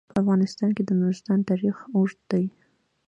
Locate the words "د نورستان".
0.85-1.39